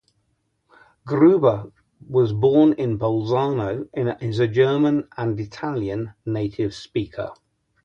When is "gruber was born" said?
1.05-2.73